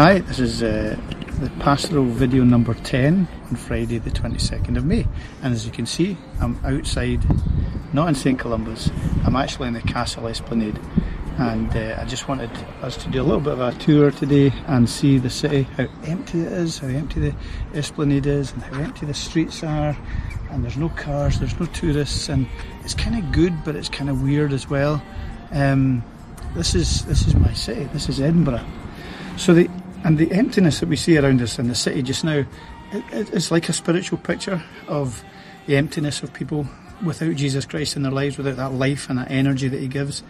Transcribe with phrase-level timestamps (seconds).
[0.00, 0.96] Hi, this is uh,
[1.40, 5.06] the pastoral video number 10 on Friday, the 22nd of May.
[5.42, 7.20] And as you can see, I'm outside,
[7.92, 8.90] not in St Columba's,
[9.26, 10.80] I'm actually in the Castle Esplanade.
[11.36, 12.48] And uh, I just wanted
[12.80, 15.86] us to do a little bit of a tour today and see the city, how
[16.04, 17.34] empty it is, how empty the
[17.74, 19.94] Esplanade is, and how empty the streets are.
[20.50, 22.48] And there's no cars, there's no tourists, and
[22.84, 25.02] it's kind of good, but it's kind of weird as well.
[25.52, 26.02] Um,
[26.54, 27.84] this is this is my city.
[27.92, 28.64] This is Edinburgh.
[29.36, 29.70] So the
[30.04, 32.44] and the emptiness that we see around us in the city just now,
[32.92, 35.22] it, it's like a spiritual picture of
[35.66, 36.66] the emptiness of people
[37.04, 40.22] without Jesus Christ in their lives, without that life and that energy that He gives.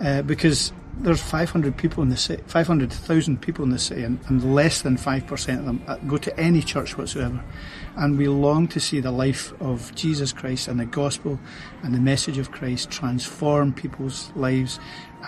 [0.00, 4.54] Uh, because there's 500 people in the city, 500,000 people in the city, and, and
[4.54, 7.42] less than 5% of them uh, go to any church whatsoever.
[7.96, 11.38] And we long to see the life of Jesus Christ and the gospel
[11.82, 14.78] and the message of Christ transform people's lives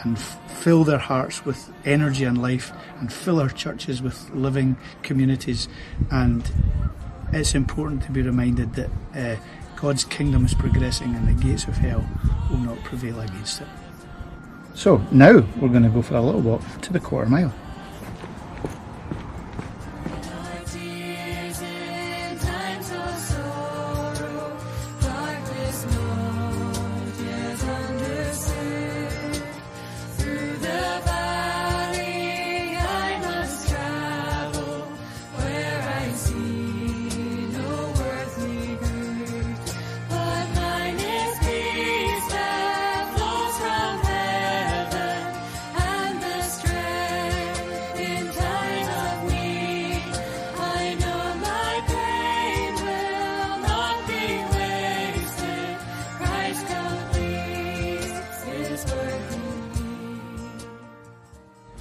[0.05, 5.69] and fill their hearts with energy and life and fill our churches with living communities.
[6.11, 6.51] And
[7.33, 9.37] it's important to be reminded that uh,
[9.77, 12.07] God's kingdom is progressing and the gates of hell
[12.51, 13.69] will not prevail against it.
[14.75, 17.53] So now we're going to go for a little walk to the quarter mile.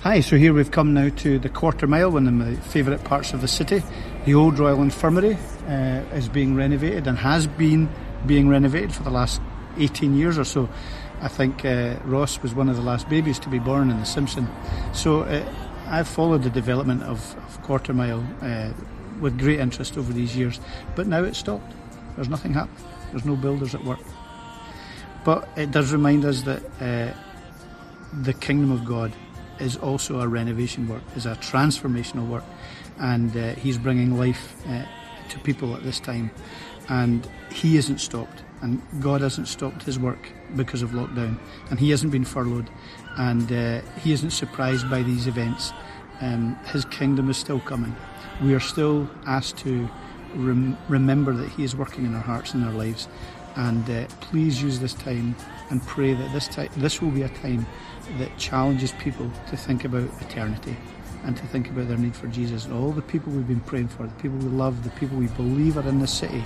[0.03, 3.33] Hi, so here we've come now to the quarter mile, one of my favourite parts
[3.33, 3.83] of the city.
[4.25, 7.87] The old Royal Infirmary uh, is being renovated and has been
[8.25, 9.39] being renovated for the last
[9.77, 10.67] 18 years or so.
[11.21, 14.05] I think uh, Ross was one of the last babies to be born in the
[14.05, 14.47] Simpson.
[14.91, 15.47] So uh,
[15.85, 18.71] I've followed the development of, of Quarter Mile uh,
[19.19, 20.59] with great interest over these years,
[20.95, 21.75] but now it's stopped.
[22.15, 22.83] There's nothing happening.
[23.11, 23.99] There's no builders at work.
[25.23, 27.13] But it does remind us that uh,
[28.23, 29.13] the kingdom of God
[29.61, 32.43] is also a renovation work, is a transformational work,
[32.99, 34.83] and uh, he's bringing life uh,
[35.29, 36.31] to people at this time,
[36.89, 41.39] and he isn't stopped, and God hasn't stopped his work because of lockdown,
[41.69, 42.69] and he hasn't been furloughed,
[43.17, 45.71] and uh, he isn't surprised by these events.
[46.21, 47.95] Um, his kingdom is still coming.
[48.43, 49.89] We are still asked to
[50.35, 53.07] rem- remember that he is working in our hearts and our lives,
[53.55, 55.35] and uh, please use this time
[55.69, 57.65] and pray that this time this will be a time
[58.17, 60.75] that challenges people to think about eternity
[61.23, 63.87] and to think about their need for Jesus and all the people we've been praying
[63.87, 66.43] for, the people we love, the people we believe are in the city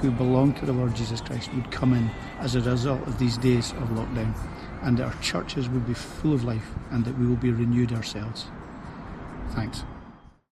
[0.00, 3.36] who belong to the Lord Jesus Christ would come in as a result of these
[3.38, 4.34] days of lockdown
[4.82, 7.92] and that our churches would be full of life and that we will be renewed
[7.92, 8.46] ourselves.
[9.50, 9.84] Thanks.